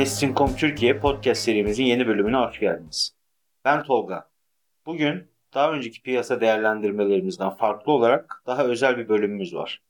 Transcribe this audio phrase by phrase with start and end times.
[0.00, 3.14] Investing.com Türkiye podcast serimizin yeni bölümüne hoş geldiniz.
[3.64, 4.30] Ben Tolga.
[4.86, 9.82] Bugün daha önceki piyasa değerlendirmelerimizden farklı olarak daha özel bir bölümümüz var.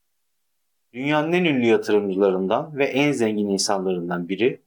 [0.93, 4.61] Dünyanın en ünlü yatırımcılarından ve en zengin insanlarından biri,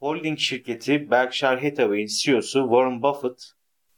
[0.00, 3.52] holding şirketi Berkshire Hathaway'in CEO'su Warren Buffett,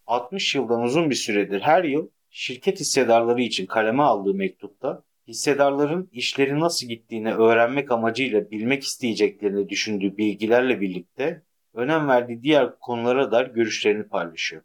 [0.06, 6.60] 60 yıldan uzun bir süredir her yıl şirket hissedarları için kaleme aldığı mektupta hissedarların işleri
[6.60, 11.42] nasıl gittiğini öğrenmek amacıyla bilmek isteyeceklerini düşündüğü bilgilerle birlikte
[11.74, 14.62] önem verdiği diğer konulara dair görüşlerini paylaşıyor.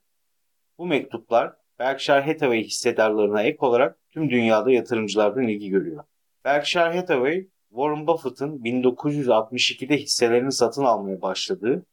[0.78, 6.04] Bu mektuplar Berkshire Hathaway hissedarlarına ek olarak tüm dünyada yatırımcılardan ilgi görüyor.
[6.46, 11.86] Berkshire Hathaway, Warren Buffett'ın 1962'de hisselerini satın almaya başladığı,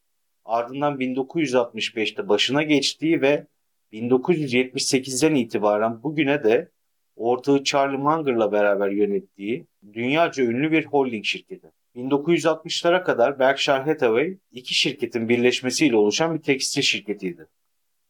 [0.45, 3.47] ardından 1965'te başına geçtiği ve
[3.93, 6.71] 1978'den itibaren bugüne de
[7.17, 11.71] ortağı Charlie Munger'la beraber yönettiği dünyaca ünlü bir holding şirketi.
[11.95, 17.47] 1960'lara kadar Berkshire Hathaway iki şirketin birleşmesiyle oluşan bir tekstil şirketiydi.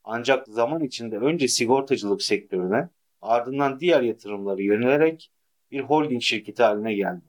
[0.04, 2.90] Ancak zaman içinde önce sigortacılık sektörüne
[3.22, 5.32] ardından diğer yatırımları yönelerek
[5.72, 7.26] bir holding şirketi haline geldi.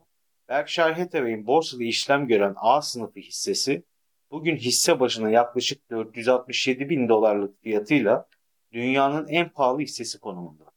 [0.49, 3.83] Berkshire Hathaway'in borsada işlem gören A sınıfı hissesi
[4.31, 8.25] bugün hisse başına yaklaşık 467 bin dolarlık fiyatıyla
[8.71, 10.68] dünyanın en pahalı hissesi konumunda.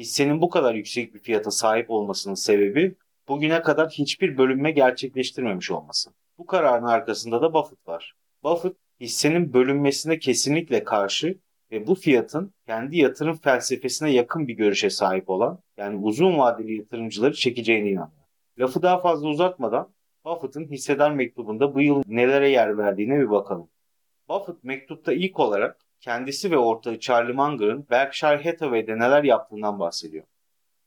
[0.00, 2.94] Hissenin bu kadar yüksek bir fiyata sahip olmasının sebebi
[3.28, 6.10] bugüne kadar hiçbir bölünme gerçekleştirmemiş olması.
[6.38, 8.14] Bu kararın arkasında da Buffett var.
[8.44, 11.38] Buffett hissenin bölünmesine kesinlikle karşı
[11.70, 17.34] ve bu fiyatın kendi yatırım felsefesine yakın bir görüşe sahip olan yani uzun vadeli yatırımcıları
[17.34, 18.26] çekeceğine inanıyor.
[18.58, 19.88] Lafı daha fazla uzatmadan
[20.24, 23.68] Buffett'ın hissedar mektubunda bu yıl nelere yer verdiğine bir bakalım.
[24.28, 30.24] Buffett mektupta ilk olarak kendisi ve ortağı Charlie Munger'ın Berkshire Hathaway'de neler yaptığından bahsediyor.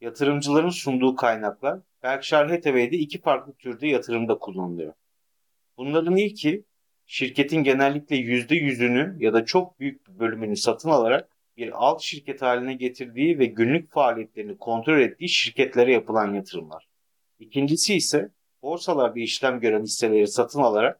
[0.01, 4.93] Yatırımcıların sunduğu kaynaklar Berkshire Hathaway'de iki farklı türde yatırımda kullanılıyor.
[5.77, 6.63] Bunların ilki
[7.05, 12.73] şirketin genellikle %100'ünü ya da çok büyük bir bölümünü satın alarak bir alt şirket haline
[12.73, 16.87] getirdiği ve günlük faaliyetlerini kontrol ettiği şirketlere yapılan yatırımlar.
[17.39, 18.29] İkincisi ise
[18.61, 20.99] borsalarda işlem gören hisseleri satın alarak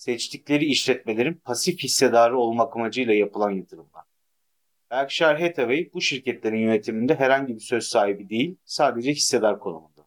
[0.00, 4.04] seçtikleri işletmelerin pasif hissedarı olmak amacıyla yapılan yatırımlar.
[4.90, 10.06] Berkshire Hathaway bu şirketlerin yönetiminde herhangi bir söz sahibi değil, sadece hissedar konumunda.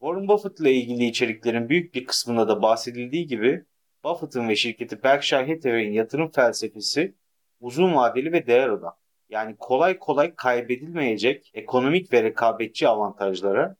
[0.00, 3.64] Warren Buffett ile ilgili içeriklerin büyük bir kısmında da bahsedildiği gibi
[4.04, 7.14] Buffett'ın ve şirketi Berkshire Hathaway'in yatırım felsefesi
[7.60, 9.00] uzun vadeli ve değer odaklı.
[9.28, 13.76] Yani kolay kolay kaybedilmeyecek ekonomik ve rekabetçi avantajlara,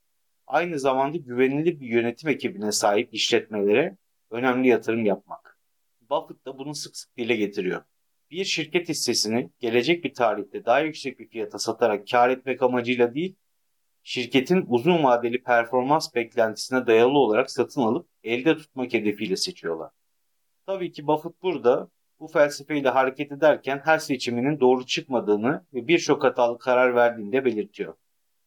[0.47, 3.97] aynı zamanda güvenilir bir yönetim ekibine sahip işletmelere
[4.31, 5.59] önemli yatırım yapmak.
[6.11, 7.85] Buffett da bunu sık sık dile getiriyor.
[8.31, 13.37] Bir şirket hissesini gelecek bir tarihte daha yüksek bir fiyata satarak kar etmek amacıyla değil,
[14.03, 19.91] şirketin uzun vadeli performans beklentisine dayalı olarak satın alıp elde tutmak hedefiyle seçiyorlar.
[20.67, 21.89] Tabii ki Buffett burada
[22.21, 27.95] bu felsefeyle hareket ederken her seçiminin doğru çıkmadığını ve birçok hatalı karar verdiğini de belirtiyor.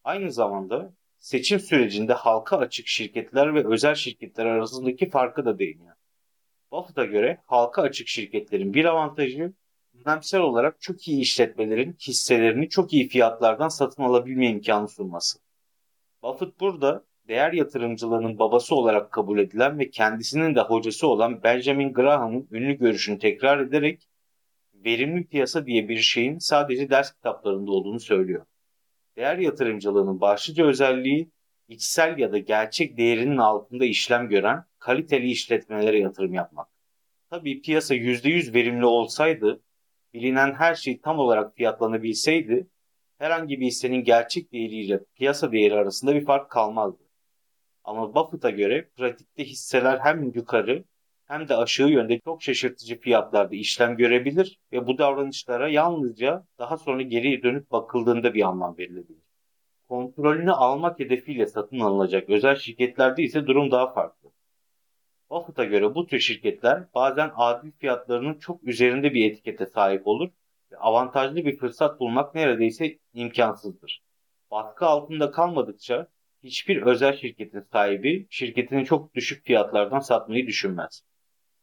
[0.03, 5.96] Aynı zamanda seçim sürecinde halka açık şirketler ve özel şirketler arasındaki farkı da değiniyor.
[6.72, 9.53] Buffett'a göre halka açık şirketlerin bir avantajı
[9.94, 15.40] dönemsel olarak çok iyi işletmelerin hisselerini çok iyi fiyatlardan satın alabilme imkanı sunması.
[16.24, 22.47] Buffett burada değer yatırımcılığının babası olarak kabul edilen ve kendisinin de hocası olan Benjamin Graham'ın
[22.52, 24.09] ünlü görüşünü tekrar ederek
[24.74, 28.46] verimli piyasa diye bir şeyin sadece ders kitaplarında olduğunu söylüyor.
[29.19, 31.31] Değer yatırımcılığının başlıca özelliği
[31.68, 36.68] içsel ya da gerçek değerinin altında işlem gören kaliteli işletmelere yatırım yapmak.
[37.29, 39.62] Tabii piyasa %100 verimli olsaydı,
[40.13, 42.68] bilinen her şey tam olarak fiyatlanabilseydi,
[43.18, 47.03] herhangi bir hissenin gerçek değeriyle piyasa değeri arasında bir fark kalmazdı.
[47.84, 50.84] Ama Buffett'a göre pratikte hisseler hem yukarı
[51.29, 57.02] hem de aşağı yönde çok şaşırtıcı fiyatlarda işlem görebilir ve bu davranışlara yalnızca daha sonra
[57.02, 59.23] geriye dönüp bakıldığında bir anlam verilebilir.
[59.90, 64.29] Kontrolünü almak hedefiyle satın alınacak özel şirketlerde ise durum daha farklı.
[65.29, 70.29] Buffett'a göre bu tür şirketler bazen adil fiyatlarının çok üzerinde bir etikete sahip olur
[70.72, 74.03] ve avantajlı bir fırsat bulmak neredeyse imkansızdır.
[74.52, 76.08] Baskı altında kalmadıkça
[76.43, 81.03] hiçbir özel şirketin sahibi şirketini çok düşük fiyatlardan satmayı düşünmez.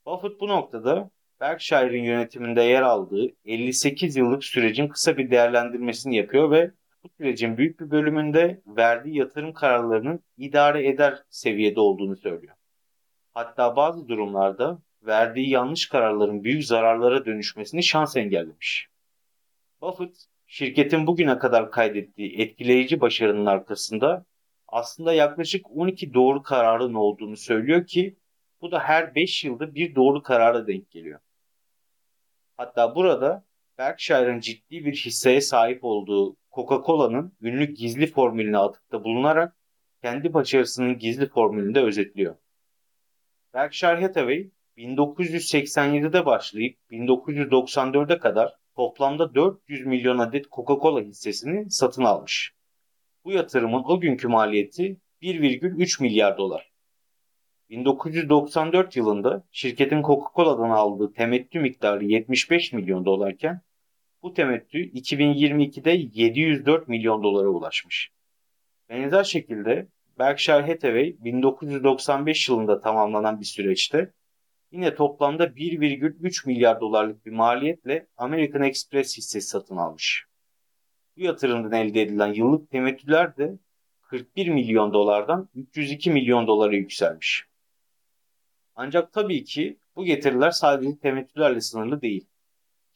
[0.06, 1.11] Buffett bu noktada
[1.41, 6.70] Berkshire'ın yönetiminde yer aldığı 58 yıllık sürecin kısa bir değerlendirmesini yapıyor ve
[7.05, 12.55] bu sürecin büyük bir bölümünde verdiği yatırım kararlarının idare eder seviyede olduğunu söylüyor.
[13.35, 18.88] Hatta bazı durumlarda verdiği yanlış kararların büyük zararlara dönüşmesini şans engellemiş.
[19.81, 20.17] Buffett,
[20.47, 24.25] şirketin bugüne kadar kaydettiği etkileyici başarının arkasında
[24.69, 28.17] aslında yaklaşık 12 doğru kararın olduğunu söylüyor ki
[28.61, 31.20] Bu da her 5 yılda bir doğru karara denk geliyor.
[32.56, 33.44] Hatta burada
[33.79, 39.56] Berkshire'ın ciddi bir hisseye sahip olduğu Coca-Cola'nın ünlü gizli formülüne atıkta bulunarak
[40.03, 42.37] kendi başarısının gizli formülünü de özetliyor.
[43.55, 52.55] Berkshire Hathaway 1987'de başlayıp 1994'e kadar toplamda 400 milyon adet Coca-Cola hissesini satın almış.
[53.25, 56.75] Bu yatırımın o günkü maliyeti 1,3 milyar dolar.
[57.70, 63.60] 1994 yılında şirketin Coca-Cola'dan aldığı temettü miktarı 75 milyon dolarken
[64.22, 68.10] bu temettü 2022'de 704 milyon dolara ulaşmış.
[68.88, 74.12] Benzer şekilde Berkshire Hathaway 1995 yılında tamamlanan bir süreçte
[74.70, 80.26] yine toplamda 1,3 milyar dolarlık bir maliyetle American Express hissesi satın almış.
[81.16, 83.58] Bu yatırımdan elde edilen yıllık temettüler de
[84.02, 87.46] 41 milyon dolardan 302 milyon dolara yükselmiş.
[88.76, 92.26] Ancak tabii ki bu getiriler sadece temettülerle sınırlı değil.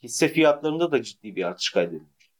[0.02, 2.30] Hisse fiyatlarında da ciddi bir artış kaydedilmiş.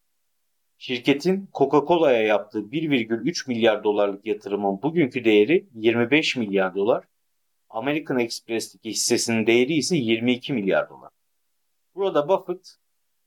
[0.78, 7.04] Şirketin Coca-Cola'ya yaptığı 1,3 milyar dolarlık yatırımın bugünkü değeri 25 milyar dolar.
[7.68, 11.10] American Express'teki hissesinin değeri ise 22 milyar dolar.
[11.94, 12.76] Burada Buffett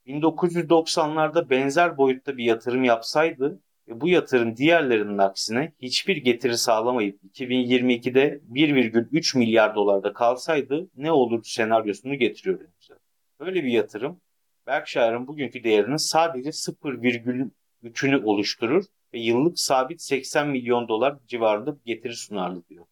[0.06, 9.38] 1990'larda benzer boyutta bir yatırım yapsaydı bu yatırım diğerlerinin aksine hiçbir getiri sağlamayıp 2022'de 1,3
[9.38, 12.94] milyar dolarda kalsaydı ne olurdu senaryosunu getiriyor önümüze.
[13.40, 14.20] Böyle bir yatırım
[14.66, 18.84] Berkshire'ın bugünkü değerinin sadece 0,3'ünü oluşturur
[19.14, 22.86] ve yıllık sabit 80 milyon dolar civarında bir getiri sunardı diyor.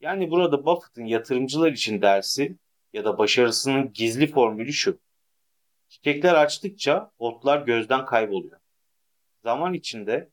[0.00, 2.56] Yani burada Buffett'ın yatırımcılar için dersi
[2.92, 4.98] ya da başarısının gizli formülü şu.
[5.88, 8.60] Çiçekler açtıkça otlar gözden kayboluyor.
[9.44, 10.30] Zaman içinde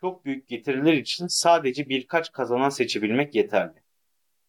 [0.00, 3.82] çok büyük getiriler için sadece birkaç kazanan seçebilmek yeterli.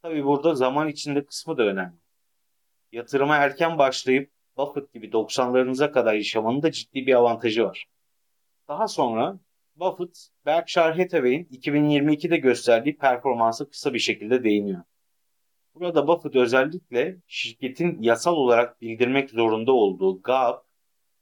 [0.02, 1.98] Tabi burada zaman içinde kısmı da önemli.
[2.92, 7.86] Yatırıma erken başlayıp Buffett gibi 90'larınıza kadar yaşamanın da ciddi bir avantajı var.
[8.68, 9.40] Daha sonra
[9.76, 14.84] Buffett, Berkshire Hathaway'in 2022'de gösterdiği performansı kısa bir şekilde değiniyor.
[15.76, 20.73] Burada Buffett özellikle şirketin yasal olarak bildirmek zorunda olduğu GAAP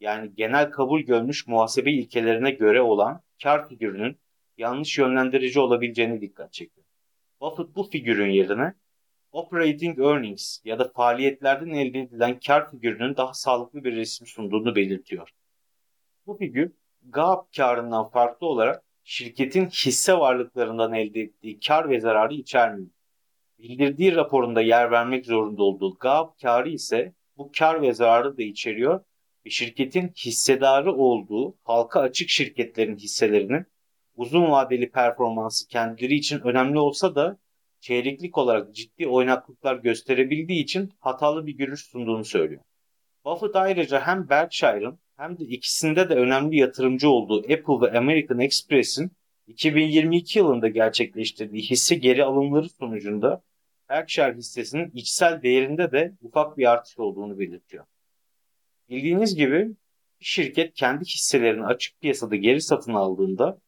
[0.02, 4.18] yani genel kabul görmüş muhasebe ilkelerine göre olan kar figürünün
[4.58, 6.86] yanlış yönlendirici olabileceğini dikkat çekiyor.
[7.42, 8.74] Buffett bu figürün yerine
[9.32, 15.30] operating earnings ya da faaliyetlerden elde edilen kar figürünün daha sağlıklı bir resim sunduğunu belirtiyor.
[16.26, 16.72] Bu figür
[17.10, 22.92] GAAP karından farklı olarak şirketin hisse varlıklarından elde ettiği kar ve zararı içermiyor.
[23.60, 29.04] Bildirdiği raporunda yer vermek zorunda olduğu GAAP karı ise bu kar ve zararı da içeriyor
[29.50, 33.66] şirketin hissedarı olduğu halka açık şirketlerin hisselerinin
[34.16, 37.38] uzun vadeli performansı kendileri için önemli olsa da
[37.80, 42.62] çeyreklik olarak ciddi oynaklıklar gösterebildiği için hatalı bir görüş sunduğunu söylüyor.
[43.26, 49.12] Buffett ayrıca hem Berkshire'ın hem de ikisinde de önemli yatırımcı olduğu Apple ve American Express'in
[49.48, 53.42] 2022 yılında gerçekleştirdiği hisse geri alımları sonucunda
[53.90, 57.86] Berkshire hissesinin içsel değerinde de ufak bir artış olduğunu belirtiyor.
[58.92, 59.70] Bildiğiniz gibi
[60.20, 63.62] bir şirket kendi hisselerini açık piyasada geri satın aldığında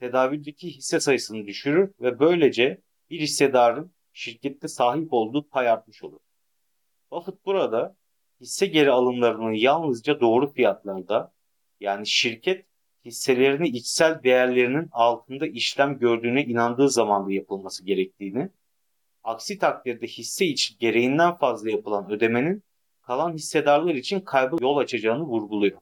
[0.00, 2.80] tedavüldeki hisse sayısını düşürür ve böylece
[3.10, 6.20] bir hissedarın şirkette sahip olduğu pay artmış olur.
[7.10, 7.96] Buffett burada
[8.40, 11.32] hisse geri alımlarının yalnızca doğru fiyatlarda
[11.80, 12.66] yani şirket
[13.04, 18.50] hisselerini içsel değerlerinin altında işlem gördüğüne inandığı zamanda yapılması gerektiğini,
[19.24, 22.62] aksi takdirde hisse için gereğinden fazla yapılan ödemenin
[23.02, 25.78] kalan hissedarlar için kaybı yol açacağını vurguluyor.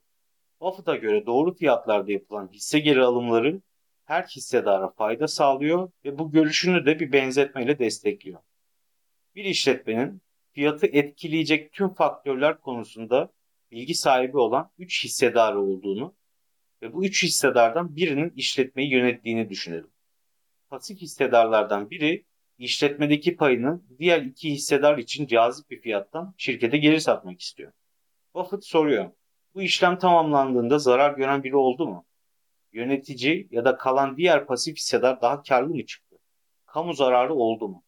[0.61, 3.61] Buffett'a göre doğru fiyatlarda yapılan hisse geri alımları
[4.05, 8.41] her hissedara fayda sağlıyor ve bu görüşünü de bir benzetmeyle destekliyor.
[9.35, 10.23] Bir işletmenin
[10.53, 13.33] fiyatı etkileyecek tüm faktörler konusunda
[13.71, 16.15] bilgi sahibi olan 3 hissedarı olduğunu
[16.83, 19.91] ve bu 3 hissedardan birinin işletmeyi yönettiğini düşünelim.
[20.69, 22.25] Pasif hissedarlardan biri
[22.65, 27.73] işletmedeki payını diğer iki hissedar için cazip bir fiyattan şirkete geri satmak istiyor.
[28.35, 29.11] Buffett soruyor.
[29.55, 32.07] Bu işlem tamamlandığında zarar gören biri oldu mu?
[32.73, 36.17] Yönetici ya da kalan diğer pasif hissedar daha karlı mı çıktı?
[36.67, 37.85] Kamu zararı oldu mu?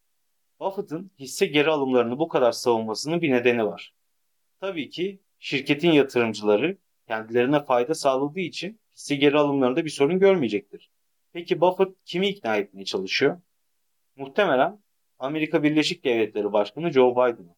[0.59, 3.93] Buffett'ın hisse geri alımlarını bu kadar savunmasının bir nedeni var.
[4.59, 6.77] Tabii ki şirketin yatırımcıları
[7.07, 10.89] kendilerine fayda sağladığı için hisse geri alımlarında bir sorun görmeyecektir.
[11.33, 13.41] Peki Buffett kimi ikna etmeye çalışıyor?
[14.15, 14.79] Muhtemelen
[15.19, 17.55] Amerika Birleşik Devletleri Başkanı Joe Biden.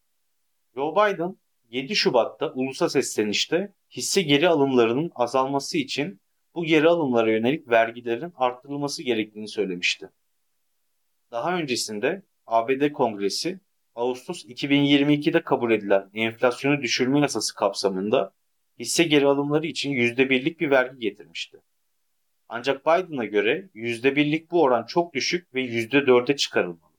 [0.74, 1.36] Joe Biden
[1.70, 6.20] 7 Şubat'ta ulusal seslenişte hisse geri alımlarının azalması için
[6.54, 10.10] bu geri alımlara yönelik vergilerin arttırılması gerektiğini söylemişti.
[11.30, 13.60] Daha öncesinde ABD Kongresi
[13.94, 18.32] Ağustos 2022'de kabul edilen enflasyonu düşürme yasası kapsamında
[18.78, 21.58] hisse geri alımları için %1'lik bir vergi getirmişti.
[22.48, 26.92] Ancak Biden'a göre %1'lik bu oran çok düşük ve %4'e çıkarılmalı.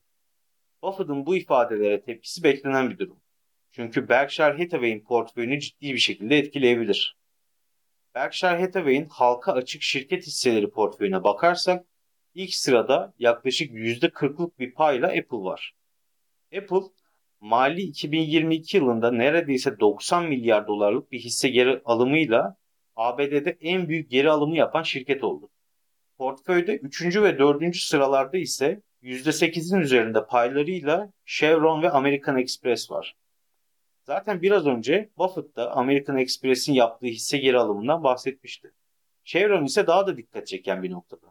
[0.82, 3.20] Buffett'ın bu ifadelere tepkisi beklenen bir durum.
[3.72, 7.16] Çünkü Berkshire Hathaway'in portföyünü ciddi bir şekilde etkileyebilir.
[8.14, 11.86] Berkshire Hathaway'in halka açık şirket hisseleri portföyüne bakarsak
[12.34, 15.74] ilk sırada yaklaşık %40'lık bir payla Apple var.
[16.56, 16.82] Apple
[17.40, 22.56] mali 2022 yılında neredeyse 90 milyar dolarlık bir hisse geri alımıyla
[22.98, 25.50] ABD'de en büyük geri alımı yapan şirket oldu.
[26.16, 27.16] Portföyde 3.
[27.16, 27.76] ve 4.
[27.76, 33.16] sıralarda ise %8'in üzerinde paylarıyla Chevron ve American Express var.
[34.02, 38.72] Zaten biraz önce Buffett da American Express'in yaptığı hisse geri alımından bahsetmişti.
[39.24, 41.26] Chevron ise daha da dikkat çeken bir noktada.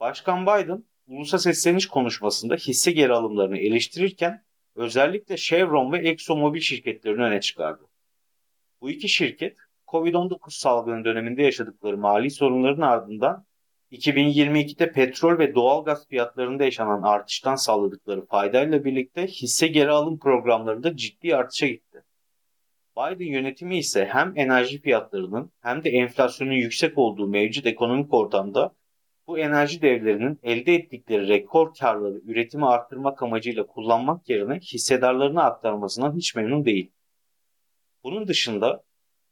[0.00, 4.44] Başkan Biden ulusa sesleniş konuşmasında hisse geri alımlarını eleştirirken
[4.74, 7.84] özellikle Chevron ve ExxonMobil şirketlerini öne çıkardı.
[8.80, 9.56] Bu iki şirket
[9.94, 13.46] Covid-19 salgını döneminde yaşadıkları mali sorunların ardından
[13.92, 20.96] 2022'de petrol ve doğal gaz fiyatlarında yaşanan artıştan sağladıkları faydayla birlikte hisse geri alım programlarında
[20.96, 22.04] ciddi artışa gitti.
[22.96, 28.74] Biden yönetimi ise hem enerji fiyatlarının hem de enflasyonun yüksek olduğu mevcut ekonomik ortamda
[29.26, 36.34] bu enerji devlerinin elde ettikleri rekor karları üretimi arttırmak amacıyla kullanmak yerine hissedarlarına aktarmasından hiç
[36.34, 36.92] memnun değil.
[38.04, 38.83] Bunun dışında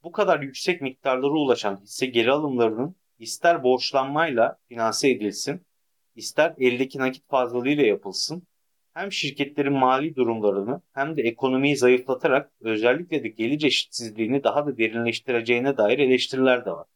[0.03, 5.67] bu kadar yüksek miktarlara ulaşan hisse geri alımlarının ister borçlanmayla finanse edilsin,
[6.15, 8.47] ister eldeki nakit fazlalığıyla yapılsın,
[8.95, 15.77] hem şirketlerin mali durumlarını hem de ekonomiyi zayıflatarak özellikle de gelir eşitsizliğini daha da derinleştireceğine
[15.77, 16.87] dair eleştiriler de var.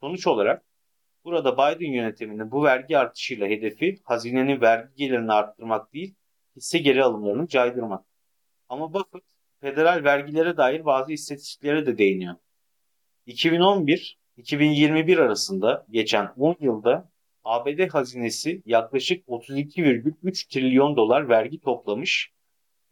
[0.00, 0.64] Sonuç olarak
[1.24, 6.14] burada Biden yönetiminin bu vergi artışıyla hedefi hazinenin vergi gelirini arttırmak değil,
[6.56, 8.04] hisse geri alımlarını caydırmak.
[8.68, 9.35] Ama Buffett
[9.66, 12.34] federal vergilere dair bazı istatistiklere de değiniyor.
[13.26, 17.10] 2011-2021 arasında geçen 10 yılda
[17.44, 22.32] ABD hazinesi yaklaşık 32,3 trilyon dolar vergi toplamış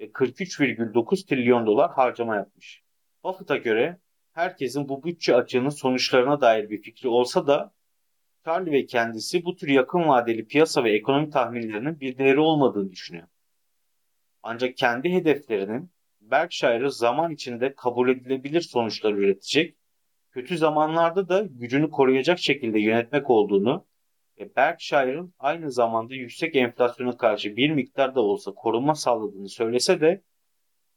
[0.01, 2.83] ve 43,9 trilyon dolar harcama yapmış.
[3.25, 3.99] Buffett'a göre
[4.33, 7.75] herkesin bu bütçe açığının sonuçlarına dair bir fikri olsa da
[8.45, 13.29] Charlie ve kendisi bu tür yakın vadeli piyasa ve ekonomi tahminlerinin bir değeri olmadığını düşünüyor.
[14.43, 15.94] Ancak kendi hedeflerinin
[16.31, 19.77] Berkshire'ı zaman içinde kabul edilebilir sonuçlar üretecek,
[20.31, 23.87] kötü zamanlarda da gücünü koruyacak şekilde yönetmek olduğunu
[24.39, 30.23] ve Berkshire'ın aynı zamanda yüksek enflasyona karşı bir miktar da olsa korunma sağladığını söylese de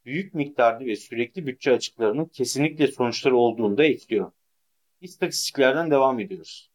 [0.05, 4.31] büyük miktarda ve sürekli bütçe açıklarının kesinlikle sonuçları olduğunu da ekliyor.
[5.01, 6.71] İstatistiklerden devam ediyoruz.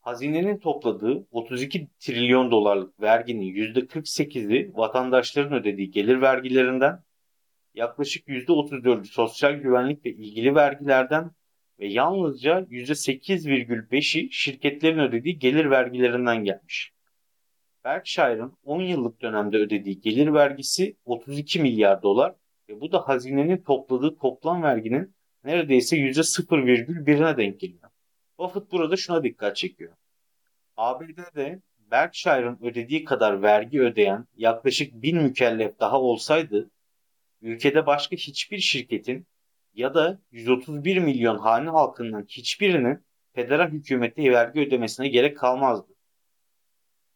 [0.00, 7.02] Hazinenin topladığı 32 trilyon dolarlık verginin %48'i vatandaşların ödediği gelir vergilerinden,
[7.74, 11.30] yaklaşık %34'ü sosyal güvenlik ve ilgili vergilerden
[11.80, 16.92] ve yalnızca %8,5'i şirketlerin ödediği gelir vergilerinden gelmiş.
[17.84, 22.34] Berkshire'ın 10 yıllık dönemde ödediği gelir vergisi 32 milyar dolar
[22.68, 25.14] ve bu da hazinenin topladığı toplam verginin
[25.44, 27.90] neredeyse %0,1'ine denk geliyor.
[28.38, 29.92] Buffett burada şuna dikkat çekiyor.
[30.76, 36.70] ABD'de Berkshire'ın ödediği kadar vergi ödeyen yaklaşık 1000 mükellef daha olsaydı
[37.44, 39.26] ülkede başka hiçbir şirketin
[39.74, 45.94] ya da 131 milyon hane halkının hiçbirinin federal hükümete vergi ödemesine gerek kalmazdı.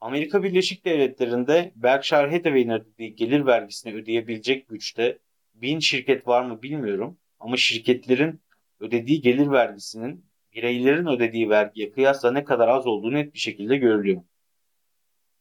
[0.00, 5.18] Amerika Birleşik Devletleri'nde Berkshire Hathaway'in ödediği gelir vergisini ödeyebilecek güçte
[5.54, 8.42] bin şirket var mı bilmiyorum ama şirketlerin
[8.80, 14.23] ödediği gelir vergisinin bireylerin ödediği vergiye kıyasla ne kadar az olduğu net bir şekilde görülüyor.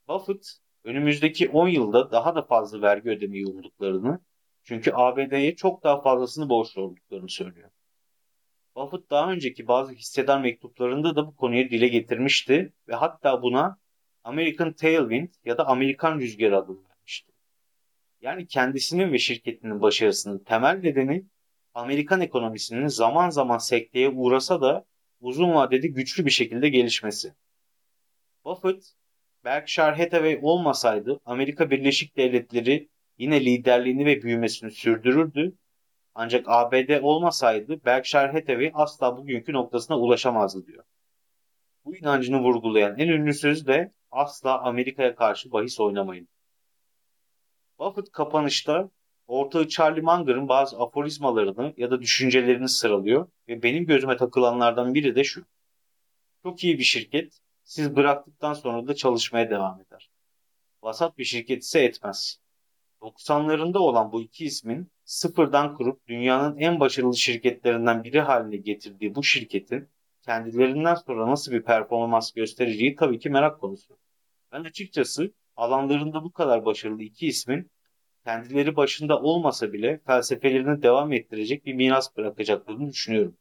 [0.07, 4.19] Buffett önümüzdeki 10 yılda daha da fazla vergi ödemeyi umduklarını
[4.67, 7.69] çünkü ABD'ye çok daha fazlasını borçlu olduklarını söylüyor.
[8.75, 13.79] Buffett daha önceki bazı hissedar mektuplarında da bu konuyu dile getirmişti ve hatta buna
[14.23, 17.31] American Tailwind ya da Amerikan Rüzgarı adını vermişti.
[18.21, 21.25] Yani kendisinin ve şirketinin başarısının temel nedeni
[21.73, 24.85] Amerikan ekonomisinin zaman zaman sekteye uğrasa da
[25.19, 27.33] uzun vadede güçlü bir şekilde gelişmesi.
[28.45, 28.93] Buffett,
[29.43, 35.55] Berkshire Hathaway olmasaydı Amerika Birleşik Devletleri yine liderliğini ve büyümesini sürdürürdü.
[36.15, 40.83] Ancak ABD olmasaydı Berkshire Hathaway asla bugünkü noktasına ulaşamazdı diyor.
[41.85, 46.27] Bu inancını vurgulayan en ünlü söz de asla Amerika'ya karşı bahis oynamayın.
[47.79, 48.89] Buffett kapanışta
[49.27, 55.23] ortağı Charlie Munger'ın bazı aforizmalarını ya da düşüncelerini sıralıyor ve benim gözüme takılanlardan biri de
[55.23, 55.45] şu.
[56.43, 60.09] Çok iyi bir şirket siz bıraktıktan sonra da çalışmaya devam eder.
[60.83, 62.39] Vasat bir şirket ise etmez
[63.07, 69.23] 90'larında olan bu iki ismin sıfırdan kurup dünyanın en başarılı şirketlerinden biri haline getirdiği bu
[69.23, 69.89] şirketin
[70.21, 73.97] kendilerinden sonra nasıl bir performans göstereceği tabii ki merak konusu.
[74.51, 77.71] Ben açıkçası alanlarında bu kadar başarılı iki ismin
[78.23, 83.37] kendileri başında olmasa bile felsefelerini devam ettirecek bir miras bırakacaklarını düşünüyorum.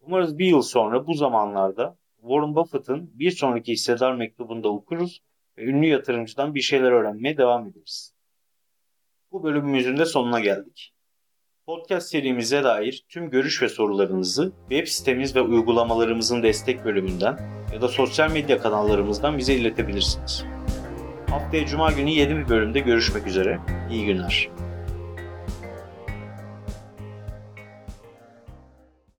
[0.00, 5.22] Umarız bir yıl sonra bu zamanlarda Warren Buffett'ın bir sonraki hissedar mektubunda okuruz
[5.58, 8.14] ve ünlü yatırımcıdan bir şeyler öğrenmeye devam ederiz.
[9.32, 10.92] Bu bölümümüzün de sonuna geldik.
[11.66, 17.38] Podcast serimize dair tüm görüş ve sorularınızı web sitemiz ve uygulamalarımızın destek bölümünden
[17.74, 20.44] ya da sosyal medya kanallarımızdan bize iletebilirsiniz.
[21.30, 23.58] Haftaya Cuma günü yeni bir bölümde görüşmek üzere.
[23.90, 24.50] İyi günler.